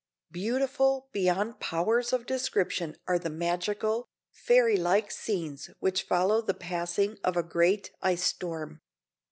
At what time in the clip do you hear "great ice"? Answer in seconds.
7.43-8.23